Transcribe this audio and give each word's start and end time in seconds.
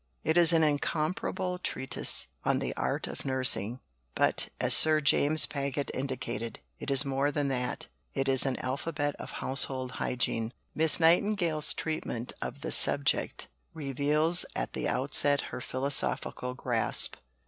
It 0.23 0.35
is 0.35 0.51
an 0.51 0.63
incomparable 0.63 1.59
treatise 1.59 2.25
on 2.43 2.57
the 2.57 2.75
art 2.75 3.05
of 3.05 3.23
nursing; 3.23 3.81
but, 4.15 4.49
as 4.59 4.73
Sir 4.73 4.99
James 4.99 5.45
Paget 5.45 5.91
indicated, 5.93 6.59
it 6.79 6.89
is 6.89 7.05
more 7.05 7.31
than 7.31 7.49
that: 7.49 7.85
it 8.15 8.27
is 8.27 8.47
an 8.47 8.57
alphabet 8.61 9.15
of 9.17 9.29
Household 9.33 9.91
Hygiene. 10.01 10.53
Miss 10.73 10.99
Nightingale's 10.99 11.71
treatment 11.75 12.33
of 12.41 12.61
the 12.61 12.71
subject 12.71 13.47
reveals 13.75 14.43
at 14.55 14.73
the 14.73 14.87
outset 14.87 15.41
her 15.53 15.61
philosophical 15.61 16.55
grasp. 16.55 17.17